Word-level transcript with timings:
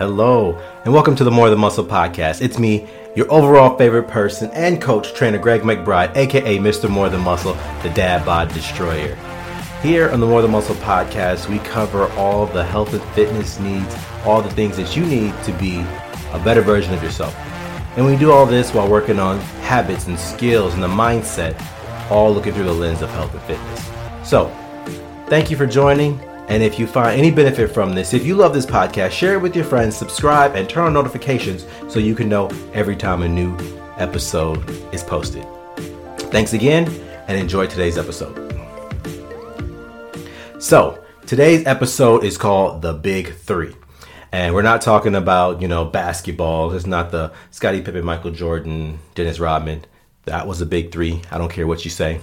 Hello, 0.00 0.58
and 0.86 0.94
welcome 0.94 1.14
to 1.16 1.24
the 1.24 1.30
More 1.30 1.50
Than 1.50 1.58
Muscle 1.58 1.84
podcast. 1.84 2.40
It's 2.40 2.58
me, 2.58 2.88
your 3.14 3.30
overall 3.30 3.76
favorite 3.76 4.08
person 4.08 4.50
and 4.52 4.80
coach, 4.80 5.12
trainer 5.12 5.36
Greg 5.36 5.60
McBride, 5.60 6.16
aka 6.16 6.56
Mr. 6.56 6.88
More 6.88 7.10
Than 7.10 7.20
Muscle, 7.20 7.52
the 7.82 7.90
Dad 7.90 8.24
Bod 8.24 8.48
Destroyer. 8.54 9.14
Here 9.82 10.08
on 10.08 10.20
the 10.20 10.26
More 10.26 10.40
Than 10.40 10.52
Muscle 10.52 10.74
podcast, 10.76 11.50
we 11.50 11.58
cover 11.58 12.10
all 12.12 12.46
the 12.46 12.64
health 12.64 12.94
and 12.94 13.02
fitness 13.12 13.60
needs, 13.60 13.94
all 14.24 14.40
the 14.40 14.50
things 14.52 14.78
that 14.78 14.96
you 14.96 15.04
need 15.04 15.34
to 15.42 15.52
be 15.58 15.80
a 16.32 16.40
better 16.42 16.62
version 16.62 16.94
of 16.94 17.02
yourself. 17.02 17.36
And 17.98 18.06
we 18.06 18.16
do 18.16 18.32
all 18.32 18.46
this 18.46 18.72
while 18.72 18.88
working 18.88 19.18
on 19.18 19.38
habits 19.60 20.06
and 20.06 20.18
skills 20.18 20.72
and 20.72 20.82
the 20.82 20.88
mindset, 20.88 21.62
all 22.10 22.32
looking 22.32 22.54
through 22.54 22.64
the 22.64 22.72
lens 22.72 23.02
of 23.02 23.10
health 23.10 23.34
and 23.34 23.42
fitness. 23.42 23.90
So, 24.26 24.48
thank 25.26 25.50
you 25.50 25.58
for 25.58 25.66
joining. 25.66 26.18
And 26.50 26.64
if 26.64 26.80
you 26.80 26.88
find 26.88 27.16
any 27.16 27.30
benefit 27.30 27.70
from 27.70 27.94
this, 27.94 28.12
if 28.12 28.26
you 28.26 28.34
love 28.34 28.52
this 28.52 28.66
podcast, 28.66 29.12
share 29.12 29.34
it 29.34 29.40
with 29.40 29.54
your 29.54 29.64
friends, 29.64 29.96
subscribe, 29.96 30.56
and 30.56 30.68
turn 30.68 30.84
on 30.84 30.92
notifications 30.92 31.64
so 31.88 32.00
you 32.00 32.16
can 32.16 32.28
know 32.28 32.50
every 32.72 32.96
time 32.96 33.22
a 33.22 33.28
new 33.28 33.56
episode 33.98 34.68
is 34.92 35.04
posted. 35.04 35.46
Thanks 36.32 36.52
again 36.52 36.88
and 37.28 37.38
enjoy 37.38 37.68
today's 37.68 37.96
episode. 37.96 38.34
So, 40.58 41.04
today's 41.24 41.64
episode 41.68 42.24
is 42.24 42.36
called 42.36 42.82
The 42.82 42.94
Big 42.94 43.32
Three. 43.32 43.76
And 44.32 44.52
we're 44.52 44.62
not 44.62 44.82
talking 44.82 45.14
about, 45.14 45.62
you 45.62 45.68
know, 45.68 45.84
basketball. 45.84 46.72
It's 46.72 46.84
not 46.84 47.12
the 47.12 47.32
Scottie 47.52 47.80
Pippen, 47.80 48.04
Michael 48.04 48.32
Jordan, 48.32 48.98
Dennis 49.14 49.38
Rodman. 49.38 49.84
That 50.24 50.48
was 50.48 50.60
a 50.60 50.66
big 50.66 50.90
three. 50.90 51.22
I 51.30 51.38
don't 51.38 51.52
care 51.52 51.68
what 51.68 51.84
you 51.84 51.92
say. 51.92 52.20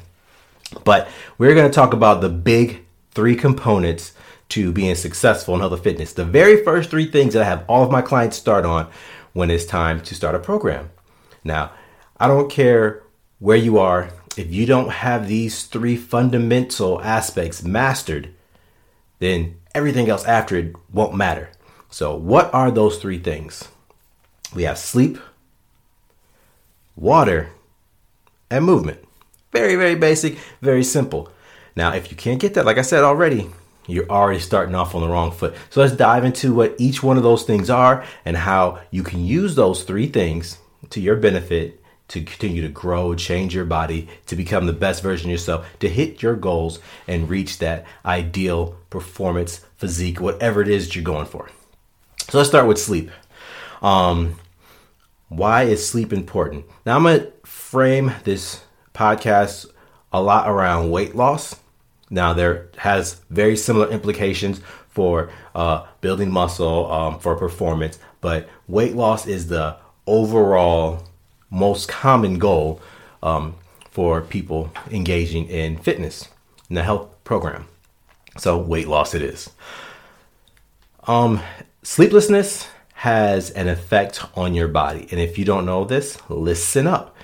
But 0.84 1.08
we're 1.38 1.56
going 1.56 1.72
to 1.72 1.74
talk 1.74 1.94
about 1.94 2.20
the 2.20 2.28
big 2.28 2.84
three 3.12 3.36
components 3.36 4.14
to 4.50 4.72
being 4.72 4.96
successful 4.96 5.54
in 5.54 5.60
health 5.60 5.74
and 5.74 5.84
fitness. 5.84 6.14
The 6.14 6.26
very 6.26 6.64
first 6.64 6.90
three 6.90 7.10
things 7.10 7.34
that 7.34 7.44
I 7.44 7.46
have 7.46 7.66
all 7.68 7.84
of 7.84 7.92
my 7.92 8.02
clients 8.02 8.38
start 8.38 8.66
on 8.66 8.88
when 9.34 9.52
it's 9.52 9.66
time 9.66 10.02
to 10.02 10.16
start 10.16 10.36
a 10.36 10.40
program. 10.40 10.90
Now, 11.44 11.72
I 12.20 12.28
don't 12.28 12.50
care 12.50 13.04
where 13.40 13.58
you 13.58 13.78
are, 13.78 14.10
if 14.36 14.52
you 14.52 14.66
don't 14.66 14.90
have 14.90 15.28
these 15.28 15.64
three 15.64 15.96
fundamental 15.96 17.02
aspects 17.02 17.64
mastered, 17.64 18.30
then 19.20 19.58
everything 19.74 20.10
else 20.10 20.26
after 20.26 20.56
it 20.58 20.76
won't 20.92 21.16
matter. 21.16 21.50
So, 21.90 22.16
what 22.16 22.54
are 22.54 22.72
those 22.72 22.98
three 22.98 23.20
things? 23.20 23.68
We 24.54 24.64
have 24.64 24.78
sleep, 24.78 25.18
water, 26.96 27.50
and 28.50 28.66
movement. 28.66 29.00
Very, 29.52 29.76
very 29.76 29.96
basic, 29.96 30.38
very 30.62 30.84
simple. 30.84 31.32
Now, 31.76 31.94
if 31.94 32.12
you 32.12 32.18
can't 32.18 32.40
get 32.40 32.54
that, 32.56 32.66
like 32.66 32.78
I 32.78 32.82
said 32.82 33.04
already, 33.04 33.50
you're 33.88 34.10
already 34.10 34.40
starting 34.40 34.76
off 34.76 34.96
on 34.96 35.02
the 35.02 35.08
wrong 35.08 35.32
foot. 35.32 35.56
So 35.70 35.82
let's 35.82 35.96
dive 35.96 36.26
into 36.26 36.54
what 36.54 36.76
each 36.78 37.02
one 37.02 37.18
of 37.18 37.24
those 37.24 37.44
things 37.44 37.70
are 37.70 38.04
and 38.26 38.38
how 38.38 38.80
you 38.92 39.04
can 39.04 39.26
use 39.26 39.56
those 39.56 39.84
three 39.84 40.08
things 40.08 40.58
to 40.90 41.02
your 41.02 41.16
benefit 41.16 41.84
to 42.10 42.22
continue 42.24 42.62
to 42.62 42.70
grow, 42.70 43.14
change 43.16 43.54
your 43.54 43.66
body, 43.66 44.08
to 44.28 44.36
become 44.36 44.66
the 44.66 44.74
best 44.74 45.04
version 45.04 45.30
of 45.30 45.32
yourself, 45.32 45.68
to 45.80 45.90
hit 45.90 46.22
your 46.22 46.36
goals 46.36 46.80
and 47.08 47.30
reach 47.30 47.60
that 47.60 47.86
ideal 48.06 48.78
performance, 48.90 49.66
physique, 49.78 50.22
whatever 50.22 50.62
it 50.62 50.70
is 50.70 50.88
that 50.88 50.96
you're 50.96 51.04
going 51.04 51.26
for. 51.26 51.50
So 52.30 52.38
let's 52.38 52.50
start 52.50 52.68
with 52.68 52.80
sleep. 52.80 53.12
Um, 53.82 54.36
why 55.30 55.64
is 55.64 55.88
sleep 55.88 56.14
important? 56.14 56.66
Now 56.86 56.96
I'm 56.96 57.04
gonna 57.04 57.28
frame 57.44 58.14
this 58.24 58.62
podcast 58.94 59.68
a 60.14 60.22
lot 60.22 60.50
around 60.50 60.90
weight 60.90 61.16
loss 61.16 61.56
now, 62.10 62.34
there 62.34 62.70
has 62.78 63.22
very 63.30 63.58
similar 63.58 63.90
implications 63.90 64.62
for 64.90 65.30
uh, 65.54 65.86
building 66.02 66.32
muscle, 66.32 66.92
um, 66.92 67.20
for 67.20 67.36
performance, 67.36 68.00
but 68.22 68.50
weight 68.68 68.96
loss 68.96 69.28
is 69.28 69.48
the 69.48 69.78
overall 70.06 71.04
most 71.50 71.88
common 71.90 72.40
goal 72.40 72.82
um, 73.22 73.56
for 73.92 74.22
people 74.22 74.72
engaging 74.90 75.48
in 75.48 75.78
fitness 75.78 76.30
in 76.70 76.76
the 76.76 76.84
health 76.84 77.10
program. 77.24 77.68
So, 78.38 78.58
weight 78.58 78.88
loss 78.88 79.14
it 79.14 79.22
is. 79.22 79.50
Um, 81.08 81.42
sleeplessness 81.84 82.68
has 82.94 83.50
an 83.52 83.68
effect 83.68 84.24
on 84.36 84.54
your 84.54 84.68
body. 84.68 85.08
And 85.12 85.20
if 85.20 85.38
you 85.38 85.46
don't 85.46 85.66
know 85.66 85.84
this, 85.84 86.18
listen 86.30 86.88
up 86.88 87.16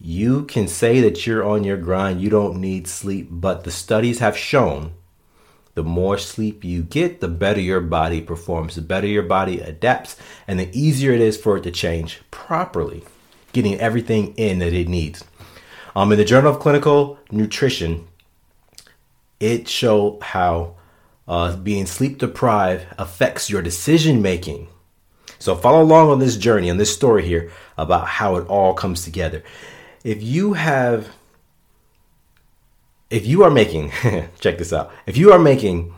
you 0.00 0.44
can 0.44 0.68
say 0.68 1.00
that 1.00 1.26
you're 1.26 1.44
on 1.44 1.64
your 1.64 1.76
grind, 1.76 2.20
you 2.20 2.30
don't 2.30 2.60
need 2.60 2.86
sleep, 2.86 3.28
but 3.30 3.64
the 3.64 3.70
studies 3.70 4.20
have 4.20 4.36
shown 4.36 4.92
the 5.74 5.82
more 5.82 6.18
sleep 6.18 6.64
you 6.64 6.82
get, 6.82 7.20
the 7.20 7.28
better 7.28 7.60
your 7.60 7.80
body 7.80 8.20
performs, 8.20 8.74
the 8.74 8.82
better 8.82 9.06
your 9.06 9.22
body 9.22 9.60
adapts, 9.60 10.16
and 10.46 10.58
the 10.58 10.70
easier 10.78 11.12
it 11.12 11.20
is 11.20 11.36
for 11.36 11.56
it 11.56 11.62
to 11.62 11.70
change 11.70 12.20
properly, 12.30 13.04
getting 13.52 13.78
everything 13.78 14.34
in 14.36 14.58
that 14.58 14.72
it 14.72 14.88
needs. 14.88 15.24
Um, 15.94 16.12
in 16.12 16.18
the 16.18 16.24
Journal 16.24 16.52
of 16.52 16.60
Clinical 16.60 17.18
Nutrition, 17.30 18.06
it 19.40 19.68
showed 19.68 20.20
how 20.20 20.74
uh, 21.26 21.56
being 21.56 21.86
sleep 21.86 22.18
deprived 22.18 22.86
affects 22.98 23.50
your 23.50 23.62
decision 23.62 24.20
making. 24.20 24.68
So 25.38 25.54
follow 25.54 25.82
along 25.82 26.10
on 26.10 26.18
this 26.18 26.36
journey, 26.36 26.70
on 26.70 26.78
this 26.78 26.92
story 26.92 27.24
here 27.24 27.52
about 27.76 28.08
how 28.08 28.36
it 28.36 28.46
all 28.48 28.74
comes 28.74 29.04
together 29.04 29.44
if 30.04 30.22
you 30.22 30.54
have 30.54 31.08
if 33.10 33.26
you 33.26 33.42
are 33.42 33.50
making 33.50 33.90
check 34.40 34.58
this 34.58 34.72
out. 34.72 34.92
If 35.06 35.16
you 35.16 35.32
are 35.32 35.38
making 35.38 35.94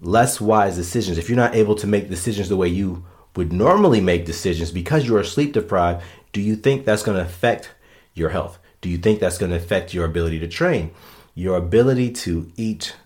less 0.00 0.40
wise 0.40 0.76
decisions 0.76 1.18
if 1.18 1.28
you're 1.28 1.36
not 1.36 1.54
able 1.54 1.74
to 1.76 1.86
make 1.86 2.08
decisions 2.08 2.48
the 2.48 2.56
way 2.56 2.68
you 2.68 3.04
would 3.36 3.52
normally 3.52 4.00
make 4.00 4.24
decisions 4.24 4.70
because 4.70 5.06
you 5.06 5.16
are 5.16 5.24
sleep 5.24 5.52
deprived 5.52 6.02
do 6.32 6.40
you 6.40 6.56
think 6.56 6.84
that's 6.84 7.02
going 7.02 7.16
to 7.16 7.24
affect 7.24 7.70
your 8.14 8.30
health? 8.30 8.58
Do 8.80 8.88
you 8.88 8.98
think 8.98 9.20
that's 9.20 9.38
going 9.38 9.50
to 9.50 9.56
affect 9.56 9.92
your 9.92 10.04
ability 10.04 10.38
to 10.40 10.48
train? 10.48 10.92
Your 11.34 11.56
ability 11.56 12.12
to 12.12 12.50
eat 12.56 12.96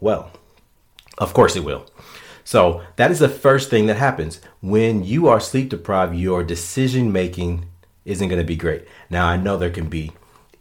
well? 0.00 0.30
Of 1.18 1.34
course 1.34 1.56
it 1.56 1.64
will. 1.64 1.86
So 2.44 2.82
that 2.96 3.10
is 3.10 3.18
the 3.18 3.28
first 3.28 3.70
thing 3.70 3.86
that 3.86 3.96
happens. 3.96 4.40
When 4.60 5.04
you 5.04 5.28
are 5.28 5.40
sleep 5.40 5.68
deprived 5.68 6.14
your 6.14 6.42
decision 6.42 7.12
making 7.12 7.66
isn't 8.04 8.28
going 8.28 8.40
to 8.40 8.46
be 8.46 8.56
great. 8.56 8.84
Now, 9.10 9.26
I 9.26 9.36
know 9.36 9.56
there 9.56 9.70
can 9.70 9.88
be 9.88 10.12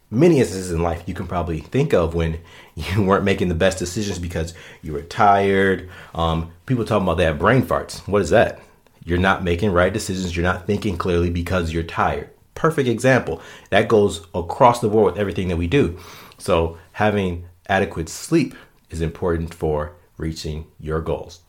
many 0.10 0.40
instances 0.40 0.72
in 0.72 0.84
life 0.84 1.04
you 1.06 1.14
can 1.14 1.26
probably 1.26 1.62
think 1.62 1.94
of 1.94 2.14
when 2.14 2.40
you 2.76 3.02
weren't 3.02 3.24
making 3.24 3.50
the 3.50 3.56
best 3.56 3.80
decisions 3.80 4.20
because 4.20 4.54
you 4.82 4.94
were 4.94 5.02
tired. 5.02 5.90
Um, 6.14 6.52
people 6.66 6.86
talking 6.86 7.08
about 7.08 7.18
that 7.18 7.40
brain 7.40 7.64
farts. 7.64 8.08
What 8.08 8.22
is 8.22 8.30
that? 8.30 8.60
You're 9.04 9.18
not 9.18 9.44
making 9.44 9.72
right 9.72 9.92
decisions. 9.92 10.36
You're 10.36 10.44
not 10.44 10.68
thinking 10.68 10.98
clearly 10.98 11.30
because 11.30 11.74
you're 11.74 11.84
tired. 11.84 12.30
Perfect 12.54 12.88
example. 12.88 13.42
That 13.72 13.88
goes 13.88 14.28
across 14.36 14.80
the 14.80 14.90
board 14.90 15.14
with 15.14 15.20
everything 15.20 15.48
that 15.48 15.58
we 15.58 15.68
do. 15.68 15.98
So, 16.38 16.78
having 16.94 17.46
adequate 17.68 18.10
sleep 18.10 18.54
is 18.92 19.02
important 19.02 19.54
for 19.54 19.94
reaching 20.18 20.68
your 20.80 21.02
goals. 21.02 21.42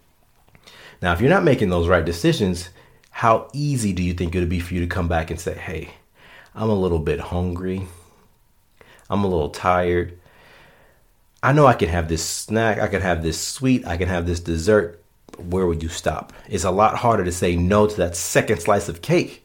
Now, 1.03 1.13
if 1.13 1.21
you're 1.21 1.29
not 1.29 1.45
making 1.45 1.69
those 1.69 1.89
right 1.89 2.05
decisions, 2.05 2.71
how 3.13 3.49
easy 3.53 3.93
do 3.93 4.03
you 4.03 4.15
think 4.15 4.35
it 4.35 4.41
would 4.41 4.49
be 4.49 4.59
for 4.59 4.75
you 4.75 4.81
to 4.81 4.87
come 4.87 5.07
back 5.07 5.31
and 5.31 5.39
say, 5.39 5.55
hey, 5.55 5.91
I'm 6.55 6.71
a 6.71 6.75
little 6.75 6.99
bit 6.99 7.21
hungry. 7.21 7.87
I'm 9.09 9.23
a 9.23 9.29
little 9.29 9.51
tired. 9.51 10.19
I 11.43 11.53
know 11.53 11.67
I 11.67 11.75
can 11.75 11.89
have 11.89 12.09
this 12.09 12.25
snack, 12.25 12.79
I 12.79 12.89
can 12.89 13.03
have 13.03 13.23
this 13.23 13.41
sweet, 13.41 13.87
I 13.87 13.97
can 13.97 14.09
have 14.09 14.27
this 14.27 14.41
dessert. 14.41 15.03
Where 15.39 15.67
would 15.67 15.83
you 15.83 15.89
stop? 15.89 16.33
It's 16.49 16.65
a 16.65 16.71
lot 16.71 16.97
harder 16.97 17.25
to 17.25 17.33
say 17.33 17.55
no 17.55 17.87
to 17.87 17.97
that 17.99 18.17
second 18.17 18.61
slice 18.61 18.89
of 18.89 19.03
cake 19.03 19.45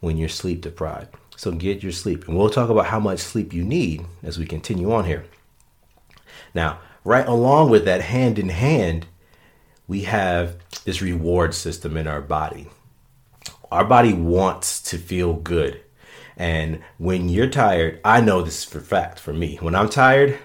when 0.00 0.16
you're 0.16 0.28
sleep 0.28 0.60
deprived. 0.60 1.14
So 1.36 1.52
get 1.52 1.82
your 1.82 1.92
sleep. 1.92 2.28
And 2.28 2.36
we'll 2.36 2.50
talk 2.50 2.68
about 2.68 2.86
how 2.86 3.00
much 3.00 3.20
sleep 3.20 3.52
you 3.52 3.64
need 3.64 4.04
as 4.22 4.38
we 4.38 4.46
continue 4.46 4.92
on 4.92 5.04
here. 5.04 5.24
Now, 6.54 6.80
right 7.04 7.26
along 7.26 7.70
with 7.70 7.84
that, 7.84 8.02
hand 8.02 8.38
in 8.38 8.48
hand, 8.48 9.06
we 9.86 10.02
have 10.02 10.56
this 10.84 11.00
reward 11.00 11.54
system 11.54 11.96
in 11.96 12.06
our 12.06 12.20
body 12.20 12.68
our 13.76 13.84
body 13.84 14.14
wants 14.14 14.80
to 14.80 14.96
feel 14.96 15.34
good. 15.34 15.78
And 16.34 16.82
when 16.96 17.28
you're 17.28 17.50
tired, 17.50 18.00
I 18.06 18.22
know 18.22 18.40
this 18.40 18.64
for 18.64 18.80
fact 18.80 19.18
for 19.20 19.34
me. 19.34 19.58
When 19.60 19.74
I'm 19.74 19.90
tired, 19.90 20.38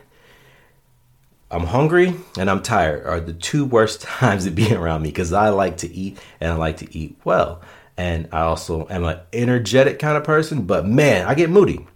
I'm 1.50 1.66
hungry 1.66 2.14
and 2.38 2.50
I'm 2.50 2.62
tired 2.62 3.06
are 3.06 3.22
the 3.22 3.32
two 3.32 3.64
worst 3.64 4.02
times 4.20 4.44
to 4.44 4.52
be 4.52 4.74
around 4.74 5.04
me 5.04 5.10
because 5.10 5.32
I 5.32 5.48
like 5.48 5.78
to 5.78 5.94
eat 5.94 6.20
and 6.42 6.52
I 6.52 6.56
like 6.56 6.78
to 6.78 6.98
eat 6.98 7.18
well. 7.24 7.62
And 7.96 8.28
I 8.34 8.42
also 8.42 8.86
am 8.90 9.06
an 9.06 9.20
energetic 9.32 9.98
kind 9.98 10.18
of 10.18 10.26
person, 10.26 10.64
but 10.64 10.86
man, 10.86 11.26
I 11.26 11.34
get 11.34 11.50
moody. 11.50 11.88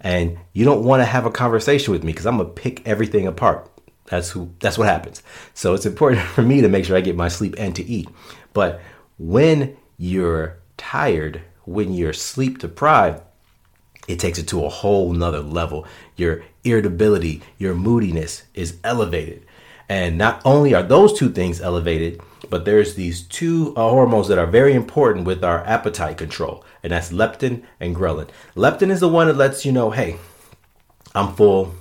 And 0.00 0.38
you 0.54 0.64
don't 0.64 0.82
want 0.82 1.02
to 1.02 1.04
have 1.04 1.24
a 1.24 1.30
conversation 1.30 1.92
with 1.92 2.02
me 2.02 2.10
because 2.12 2.26
I'm 2.26 2.38
gonna 2.38 2.48
pick 2.48 2.84
everything 2.84 3.28
apart. 3.28 3.70
That's 4.06 4.30
who 4.30 4.52
that's 4.58 4.76
what 4.76 4.88
happens. 4.88 5.22
So 5.54 5.74
it's 5.74 5.86
important 5.86 6.22
for 6.34 6.42
me 6.42 6.62
to 6.62 6.68
make 6.68 6.84
sure 6.84 6.96
I 6.96 7.00
get 7.00 7.14
my 7.14 7.28
sleep 7.28 7.54
and 7.58 7.76
to 7.76 7.84
eat. 7.84 8.08
But 8.52 8.80
when 9.18 9.76
you're 9.98 10.58
tired, 10.76 11.42
when 11.64 11.92
you're 11.92 12.12
sleep 12.12 12.58
deprived, 12.58 13.20
it 14.06 14.18
takes 14.18 14.38
it 14.38 14.48
to 14.48 14.64
a 14.64 14.70
whole 14.70 15.12
nother 15.12 15.40
level. 15.40 15.86
Your 16.16 16.42
irritability, 16.64 17.42
your 17.58 17.74
moodiness 17.74 18.44
is 18.54 18.78
elevated. 18.82 19.44
And 19.88 20.16
not 20.16 20.40
only 20.44 20.74
are 20.74 20.82
those 20.82 21.18
two 21.18 21.30
things 21.30 21.60
elevated, 21.60 22.20
but 22.48 22.64
there's 22.64 22.94
these 22.94 23.22
two 23.22 23.74
uh, 23.76 23.88
hormones 23.88 24.28
that 24.28 24.38
are 24.38 24.46
very 24.46 24.74
important 24.74 25.26
with 25.26 25.42
our 25.42 25.64
appetite 25.64 26.16
control, 26.16 26.64
and 26.82 26.92
that's 26.92 27.10
leptin 27.10 27.62
and 27.80 27.96
ghrelin. 27.96 28.28
Leptin 28.54 28.90
is 28.90 29.00
the 29.00 29.08
one 29.08 29.26
that 29.26 29.36
lets 29.36 29.64
you 29.64 29.72
know, 29.72 29.90
hey, 29.90 30.16
I'm 31.14 31.34
full, 31.34 31.74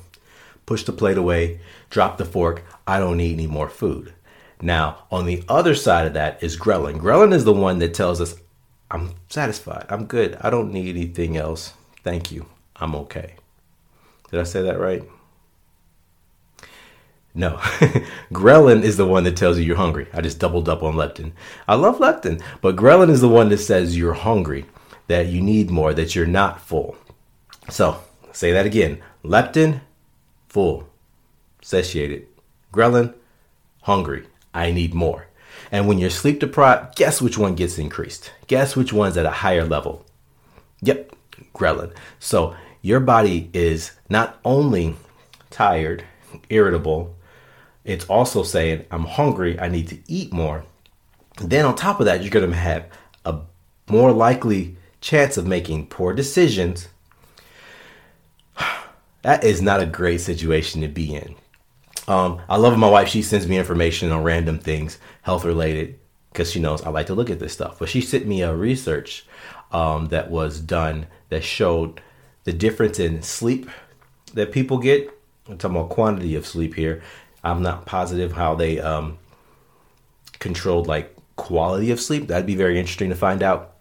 push 0.65 0.83
the 0.83 0.91
plate 0.91 1.17
away, 1.17 1.59
drop 1.89 2.17
the 2.17 2.25
fork, 2.25 2.63
I 2.85 2.99
don't 2.99 3.17
need 3.17 3.33
any 3.33 3.47
more 3.47 3.69
food. 3.69 4.13
Now, 4.61 5.03
on 5.11 5.25
the 5.25 5.43
other 5.47 5.75
side 5.75 6.07
of 6.07 6.13
that 6.13 6.41
is 6.41 6.57
ghrelin. 6.57 6.99
Ghrelin 6.99 7.33
is 7.33 7.43
the 7.43 7.53
one 7.53 7.79
that 7.79 7.93
tells 7.93 8.19
us, 8.19 8.35
I'm 8.89 9.13
satisfied, 9.29 9.85
I'm 9.89 10.05
good, 10.05 10.37
I 10.41 10.49
don't 10.49 10.71
need 10.71 10.95
anything 10.95 11.37
else. 11.37 11.73
Thank 12.03 12.31
you, 12.31 12.47
I'm 12.77 12.95
okay. 12.95 13.35
Did 14.31 14.39
I 14.39 14.43
say 14.43 14.61
that 14.63 14.79
right? 14.79 15.03
No, 17.35 17.57
ghrelin 18.33 18.81
is 18.81 18.97
the 18.97 19.05
one 19.05 19.23
that 19.25 19.37
tells 19.37 19.59
you 19.59 19.63
you're 19.63 19.75
hungry. 19.75 20.07
I 20.11 20.21
just 20.21 20.39
doubled 20.39 20.67
up 20.67 20.81
on 20.81 20.95
leptin. 20.95 21.33
I 21.67 21.75
love 21.75 21.99
leptin, 21.99 22.41
but 22.61 22.75
ghrelin 22.75 23.11
is 23.11 23.21
the 23.21 23.29
one 23.29 23.49
that 23.49 23.59
says 23.59 23.95
you're 23.95 24.13
hungry, 24.13 24.65
that 25.05 25.27
you 25.27 25.39
need 25.39 25.69
more, 25.69 25.93
that 25.93 26.15
you're 26.15 26.25
not 26.25 26.61
full. 26.61 26.95
So, 27.69 28.01
say 28.31 28.51
that 28.53 28.65
again. 28.65 29.03
Leptin, 29.23 29.81
full, 30.47 30.89
satiated. 31.61 32.25
Ghrelin, 32.73 33.13
hungry. 33.83 34.25
I 34.57 34.71
need 34.71 34.93
more. 34.93 35.27
And 35.71 35.87
when 35.87 35.99
you're 35.99 36.09
sleep 36.09 36.39
deprived, 36.39 36.95
guess 36.95 37.21
which 37.21 37.37
one 37.37 37.55
gets 37.55 37.77
increased? 37.77 38.31
Guess 38.47 38.75
which 38.75 38.91
one's 38.91 39.17
at 39.17 39.25
a 39.25 39.31
higher 39.45 39.65
level? 39.65 40.05
Yep, 40.81 41.15
ghrelin. 41.53 41.93
So 42.19 42.55
your 42.81 42.99
body 42.99 43.49
is 43.53 43.91
not 44.09 44.39
only 44.43 44.95
tired, 45.51 46.03
irritable, 46.49 47.15
it's 47.83 48.05
also 48.05 48.43
saying, 48.43 48.85
I'm 48.91 49.05
hungry, 49.05 49.59
I 49.59 49.69
need 49.69 49.87
to 49.89 49.99
eat 50.07 50.33
more. 50.33 50.65
Then 51.39 51.65
on 51.65 51.75
top 51.75 51.99
of 51.99 52.05
that, 52.05 52.21
you're 52.21 52.31
going 52.31 52.49
to 52.49 52.57
have 52.57 52.85
a 53.25 53.41
more 53.87 54.11
likely 54.11 54.75
chance 55.01 55.37
of 55.37 55.45
making 55.45 55.87
poor 55.87 56.13
decisions. 56.13 56.87
That 59.23 59.43
is 59.43 59.61
not 59.61 59.81
a 59.81 59.85
great 59.85 60.21
situation 60.21 60.79
to 60.81 60.87
be 60.87 61.13
in. 61.13 61.35
Um, 62.07 62.41
I 62.47 62.57
love 62.57 62.77
my 62.77 62.89
wife. 62.89 63.09
She 63.09 63.21
sends 63.21 63.47
me 63.47 63.57
information 63.57 64.11
on 64.11 64.23
random 64.23 64.59
things, 64.59 64.97
health 65.23 65.43
related, 65.43 65.99
because 66.31 66.51
she 66.51 66.59
knows 66.59 66.81
I 66.81 66.89
like 66.89 67.07
to 67.07 67.15
look 67.15 67.29
at 67.29 67.39
this 67.39 67.53
stuff. 67.53 67.79
But 67.79 67.89
she 67.89 68.01
sent 68.01 68.25
me 68.25 68.41
a 68.41 68.55
research 68.55 69.25
um, 69.71 70.07
that 70.07 70.31
was 70.31 70.59
done 70.61 71.07
that 71.29 71.43
showed 71.43 72.01
the 72.45 72.53
difference 72.53 72.99
in 72.99 73.21
sleep 73.21 73.69
that 74.33 74.51
people 74.51 74.77
get. 74.77 75.09
I'm 75.49 75.57
talking 75.57 75.77
about 75.77 75.89
quantity 75.89 76.35
of 76.35 76.45
sleep 76.45 76.75
here 76.75 77.01
I'm 77.47 77.61
not 77.61 77.85
positive 77.85 78.33
how 78.33 78.55
they 78.55 78.79
um, 78.79 79.17
controlled 80.39 80.87
like 80.87 81.15
quality 81.35 81.91
of 81.91 82.01
sleep. 82.01 82.27
That'd 82.27 82.45
be 82.45 82.55
very 82.55 82.79
interesting 82.79 83.09
to 83.09 83.15
find 83.15 83.41
out. 83.41 83.75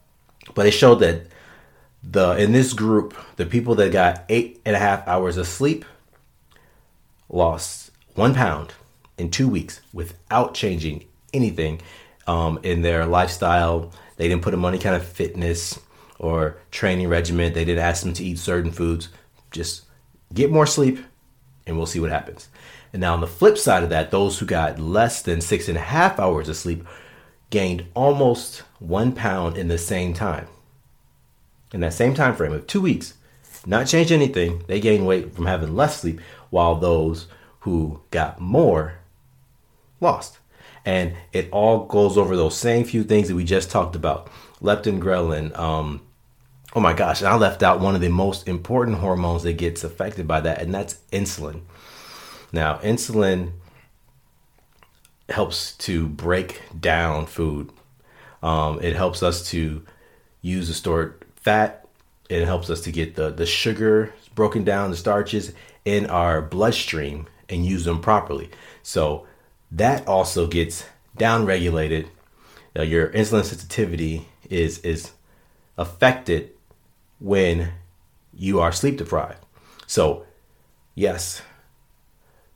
But 0.55 0.67
it 0.67 0.71
showed 0.71 1.01
that 1.01 1.27
the 2.03 2.37
in 2.37 2.53
this 2.53 2.73
group, 2.73 3.17
the 3.37 3.47
people 3.47 3.75
that 3.77 3.91
got 3.91 4.25
eight 4.29 4.61
and 4.65 4.77
a 4.77 4.79
half 4.79 5.07
hours 5.09 5.37
of 5.37 5.49
sleep 5.49 5.85
lost 7.29 7.86
one 8.17 8.35
pound 8.35 8.75
in 9.19 9.31
two 9.31 9.49
weeks 9.49 9.81
without 9.93 10.55
changing 10.55 11.05
anything 11.33 11.81
um, 12.27 12.59
in 12.63 12.83
their 12.83 13.07
lifestyle. 13.07 13.93
They 14.17 14.29
didn't 14.29 14.43
put 14.43 14.51
them 14.51 14.65
on 14.65 14.75
any 14.75 14.83
kind 14.83 14.97
of 14.97 15.07
fitness 15.07 15.79
or 16.19 16.57
training 16.71 17.09
regimen. 17.09 17.53
They 17.53 17.65
didn't 17.65 17.85
ask 17.85 18.03
them 18.03 18.15
to 18.15 18.25
eat 18.25 18.39
certain 18.39 18.73
foods. 18.73 19.09
Just 19.51 19.85
get 20.33 20.51
more 20.51 20.67
sleep, 20.67 20.99
and 21.67 21.77
we'll 21.77 21.87
see 21.87 22.01
what 22.01 22.11
happens. 22.11 22.49
And 22.93 23.01
now 23.01 23.15
on 23.15 23.21
the 23.21 23.27
flip 23.27 23.59
side 23.59 23.83
of 23.83 23.91
that, 23.91 24.11
those 24.11 24.39
who 24.39 24.47
got 24.47 24.79
less 24.79 25.23
than 25.23 25.41
six 25.41 25.69
and 25.69 25.77
a 25.77 25.83
half 25.83 26.19
hours 26.19 26.49
of 26.49 26.57
sleep 26.57 26.87
gained 27.51 27.85
almost 27.95 28.61
one 28.79 29.13
pound 29.13 29.57
in 29.57 29.69
the 29.69 29.79
same 29.79 30.15
time. 30.15 30.49
In 31.73 31.81
that 31.81 31.95
same 31.95 32.15
time 32.15 32.35
frame 32.35 32.53
of 32.53 32.67
two 32.67 32.81
weeks, 32.81 33.15
not 33.67 33.87
change 33.87 34.13
anything, 34.13 34.63
they 34.69 34.81
gained 34.81 35.07
weight 35.07 35.35
from 35.35 35.47
having 35.47 35.75
less 35.75 36.01
sleep, 36.01 36.21
while 36.51 36.77
those 36.77 37.27
who 37.67 38.01
got 38.13 38.41
more 38.41 38.95
lost. 40.01 40.39
And 40.85 41.15
it 41.33 41.49
all 41.51 41.85
goes 41.87 42.17
over 42.17 42.37
those 42.37 42.57
same 42.57 42.85
few 42.85 43.03
things 43.03 43.27
that 43.27 43.35
we 43.35 43.43
just 43.43 43.73
talked 43.73 43.97
about 43.97 44.31
leptin, 44.63 45.01
ghrelin. 45.01 45.59
Um, 45.59 46.01
oh 46.77 46.81
my 46.81 46.93
gosh, 46.93 47.21
and 47.21 47.29
I 47.29 47.35
left 47.35 47.65
out 47.65 47.81
one 47.81 47.97
of 47.97 48.01
the 48.01 48.09
most 48.09 48.47
important 48.47 48.99
hormones 48.99 49.43
that 49.43 49.55
gets 49.55 49.83
affected 49.83 50.29
by 50.29 50.41
that, 50.43 50.63
and 50.63 50.73
that's 50.73 50.99
insulin. 51.11 51.63
Now, 52.53 52.77
insulin 52.77 53.51
helps 55.29 55.77
to 55.79 56.07
break 56.07 56.63
down 56.79 57.27
food. 57.27 57.73
Um, 58.45 58.79
it 58.81 58.95
helps 58.95 59.25
us 59.25 59.51
to 59.51 59.85
use 60.41 60.69
the 60.69 60.75
stored 60.75 61.25
fat. 61.35 61.85
It 62.31 62.45
helps 62.45 62.71
us 62.71 62.81
to 62.83 62.93
get 62.93 63.17
the, 63.17 63.31
the 63.31 63.45
sugar 63.45 64.15
broken 64.37 64.63
down, 64.63 64.93
the 64.93 64.97
starches 64.97 65.53
in 65.85 66.07
our 66.07 66.41
bloodstream 66.41 67.27
and 67.49 67.65
use 67.65 67.85
them 67.85 68.01
properly. 68.01 68.51
So 68.83 69.27
that 69.71 70.07
also 70.07 70.47
gets 70.47 70.85
down 71.17 71.47
regulated. 71.47 72.09
Uh, 72.77 72.83
your 72.83 73.09
insulin 73.09 73.45
sensitivity 73.45 74.29
is 74.49 74.79
is 74.81 75.13
affected 75.79 76.51
when 77.19 77.73
you 78.33 78.61
are 78.61 78.73
sleep 78.73 78.99
deprived. 78.99 79.45
So 79.87 80.27
yes, 80.95 81.43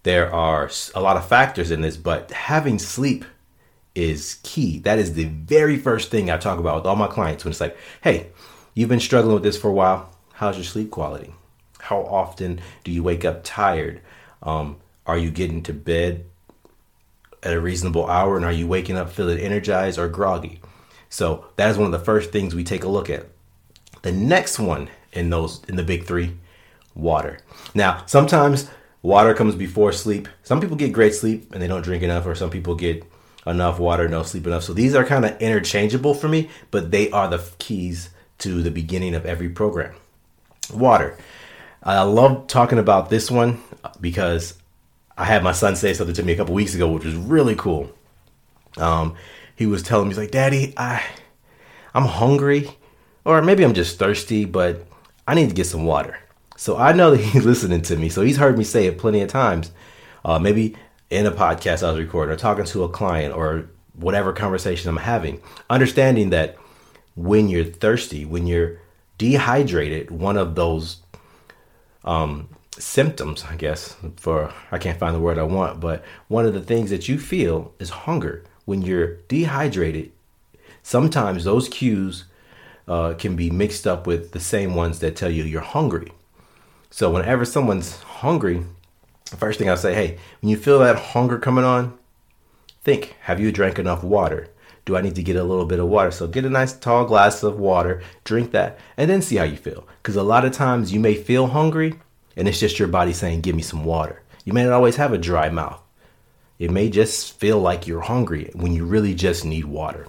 there 0.02 0.32
are 0.32 0.70
a 0.94 1.00
lot 1.00 1.16
of 1.16 1.26
factors 1.26 1.70
in 1.70 1.82
this, 1.82 1.96
but 1.96 2.30
having 2.30 2.78
sleep 2.78 3.24
is 3.94 4.38
key. 4.42 4.78
That 4.80 4.98
is 4.98 5.14
the 5.14 5.24
very 5.24 5.76
first 5.76 6.10
thing 6.10 6.30
I 6.30 6.36
talk 6.36 6.58
about 6.58 6.76
with 6.76 6.86
all 6.86 6.96
my 6.96 7.06
clients 7.08 7.44
when 7.44 7.50
it's 7.50 7.60
like, 7.60 7.76
hey, 8.02 8.28
you've 8.74 8.88
been 8.88 9.00
struggling 9.00 9.34
with 9.34 9.42
this 9.42 9.58
for 9.58 9.68
a 9.68 9.74
while. 9.74 10.10
How's 10.34 10.56
your 10.56 10.64
sleep 10.64 10.90
quality? 10.90 11.34
How 11.80 12.00
often 12.02 12.60
do 12.84 12.92
you 12.92 13.02
wake 13.02 13.24
up 13.24 13.42
tired? 13.42 14.00
Um, 14.42 14.76
are 15.06 15.18
you 15.18 15.30
getting 15.30 15.62
to 15.64 15.72
bed 15.72 16.24
at 17.42 17.52
a 17.52 17.60
reasonable 17.60 18.08
hour? 18.08 18.36
And 18.36 18.44
are 18.44 18.52
you 18.52 18.66
waking 18.66 18.96
up 18.96 19.10
feeling 19.10 19.38
energized 19.38 19.98
or 19.98 20.08
groggy? 20.08 20.60
So 21.08 21.46
that 21.56 21.70
is 21.70 21.76
one 21.76 21.86
of 21.86 21.98
the 21.98 22.04
first 22.04 22.30
things 22.30 22.54
we 22.54 22.64
take 22.64 22.84
a 22.84 22.88
look 22.88 23.10
at. 23.10 23.26
The 24.02 24.12
next 24.12 24.58
one 24.58 24.88
in 25.12 25.30
those 25.30 25.62
in 25.64 25.76
the 25.76 25.82
big 25.82 26.04
three, 26.04 26.36
water. 26.94 27.38
Now, 27.74 28.04
sometimes 28.06 28.70
water 29.02 29.34
comes 29.34 29.54
before 29.54 29.92
sleep. 29.92 30.28
Some 30.42 30.60
people 30.60 30.76
get 30.76 30.92
great 30.92 31.14
sleep 31.14 31.52
and 31.52 31.60
they 31.60 31.66
don't 31.66 31.82
drink 31.82 32.02
enough, 32.02 32.26
or 32.26 32.34
some 32.34 32.50
people 32.50 32.74
get 32.74 33.04
enough 33.46 33.78
water, 33.78 34.08
no 34.08 34.22
sleep 34.22 34.46
enough. 34.46 34.62
So 34.62 34.72
these 34.72 34.94
are 34.94 35.04
kind 35.04 35.24
of 35.24 35.40
interchangeable 35.40 36.14
for 36.14 36.28
me, 36.28 36.50
but 36.70 36.90
they 36.90 37.10
are 37.10 37.28
the 37.28 37.42
keys 37.58 38.10
to 38.38 38.62
the 38.62 38.70
beginning 38.70 39.14
of 39.14 39.26
every 39.26 39.48
program. 39.48 39.94
Water. 40.72 41.18
I 41.82 42.02
love 42.02 42.46
talking 42.46 42.78
about 42.78 43.08
this 43.08 43.30
one 43.30 43.60
because 44.00 44.54
I 45.16 45.24
had 45.24 45.42
my 45.42 45.52
son 45.52 45.76
say 45.76 45.94
something 45.94 46.14
to 46.14 46.22
me 46.22 46.32
a 46.32 46.36
couple 46.36 46.54
weeks 46.54 46.74
ago, 46.74 46.90
which 46.92 47.04
was 47.04 47.14
really 47.14 47.54
cool. 47.54 47.90
Um, 48.76 49.14
he 49.56 49.66
was 49.66 49.82
telling 49.82 50.08
me, 50.08 50.10
he's 50.10 50.18
like, 50.18 50.30
Daddy, 50.30 50.74
I, 50.76 51.02
I'm 51.94 52.04
hungry, 52.04 52.70
or 53.24 53.40
maybe 53.42 53.64
I'm 53.64 53.74
just 53.74 53.98
thirsty, 53.98 54.44
but 54.44 54.86
I 55.26 55.34
need 55.34 55.48
to 55.48 55.54
get 55.54 55.66
some 55.66 55.84
water. 55.84 56.18
So 56.56 56.76
I 56.76 56.92
know 56.92 57.12
that 57.12 57.20
he's 57.20 57.44
listening 57.44 57.82
to 57.82 57.96
me. 57.96 58.10
So 58.10 58.22
he's 58.22 58.36
heard 58.36 58.58
me 58.58 58.64
say 58.64 58.86
it 58.86 58.98
plenty 58.98 59.22
of 59.22 59.28
times. 59.28 59.70
Uh, 60.24 60.38
maybe 60.38 60.76
in 61.08 61.24
a 61.26 61.32
podcast 61.32 61.82
I 61.82 61.90
was 61.90 62.00
recording 62.00 62.34
or 62.34 62.36
talking 62.36 62.64
to 62.66 62.84
a 62.84 62.88
client 62.88 63.34
or 63.34 63.70
whatever 63.94 64.32
conversation 64.34 64.90
I'm 64.90 64.98
having. 64.98 65.40
Understanding 65.70 66.30
that 66.30 66.56
when 67.16 67.48
you're 67.48 67.64
thirsty, 67.64 68.24
when 68.24 68.46
you're 68.46 68.78
dehydrated, 69.18 70.10
one 70.10 70.36
of 70.36 70.54
those 70.54 70.98
um, 72.04 72.48
symptoms, 72.72 73.44
I 73.48 73.56
guess, 73.56 73.96
for 74.16 74.52
I 74.70 74.78
can't 74.78 74.98
find 74.98 75.14
the 75.14 75.20
word 75.20 75.38
I 75.38 75.42
want, 75.42 75.80
but 75.80 76.04
one 76.28 76.46
of 76.46 76.54
the 76.54 76.60
things 76.60 76.90
that 76.90 77.08
you 77.08 77.18
feel 77.18 77.74
is 77.78 77.90
hunger. 77.90 78.44
When 78.64 78.82
you're 78.82 79.16
dehydrated, 79.28 80.12
sometimes 80.82 81.44
those 81.44 81.68
cues 81.68 82.24
uh, 82.86 83.14
can 83.14 83.36
be 83.36 83.50
mixed 83.50 83.86
up 83.86 84.06
with 84.06 84.32
the 84.32 84.40
same 84.40 84.74
ones 84.74 85.00
that 85.00 85.16
tell 85.16 85.30
you 85.30 85.44
you're 85.44 85.60
hungry. 85.60 86.12
So 86.90 87.10
whenever 87.10 87.44
someone's 87.44 88.00
hungry, 88.02 88.64
the 89.30 89.36
first 89.36 89.58
thing 89.58 89.70
I 89.70 89.76
say, 89.76 89.94
hey, 89.94 90.18
when 90.40 90.50
you 90.50 90.56
feel 90.56 90.80
that 90.80 90.96
hunger 90.96 91.38
coming 91.38 91.64
on, 91.64 91.98
think, 92.82 93.16
have 93.22 93.40
you 93.40 93.52
drank 93.52 93.78
enough 93.78 94.02
water? 94.02 94.48
Do 94.90 94.96
I 94.96 95.02
need 95.02 95.14
to 95.14 95.22
get 95.22 95.36
a 95.36 95.44
little 95.44 95.66
bit 95.66 95.78
of 95.78 95.86
water? 95.86 96.10
So 96.10 96.26
get 96.26 96.44
a 96.44 96.50
nice 96.50 96.72
tall 96.72 97.04
glass 97.04 97.44
of 97.44 97.60
water, 97.60 98.02
drink 98.24 98.50
that, 98.50 98.76
and 98.96 99.08
then 99.08 99.22
see 99.22 99.36
how 99.36 99.44
you 99.44 99.56
feel. 99.56 99.86
Because 100.02 100.16
a 100.16 100.24
lot 100.24 100.44
of 100.44 100.50
times 100.50 100.92
you 100.92 100.98
may 100.98 101.14
feel 101.14 101.46
hungry 101.46 101.94
and 102.34 102.48
it's 102.48 102.58
just 102.58 102.80
your 102.80 102.88
body 102.88 103.12
saying, 103.12 103.42
give 103.42 103.54
me 103.54 103.62
some 103.62 103.84
water. 103.84 104.20
You 104.44 104.52
may 104.52 104.64
not 104.64 104.72
always 104.72 104.96
have 104.96 105.12
a 105.12 105.18
dry 105.18 105.48
mouth. 105.48 105.80
It 106.58 106.72
may 106.72 106.90
just 106.90 107.38
feel 107.38 107.60
like 107.60 107.86
you're 107.86 108.00
hungry 108.00 108.50
when 108.52 108.72
you 108.72 108.84
really 108.84 109.14
just 109.14 109.44
need 109.44 109.66
water. 109.66 110.08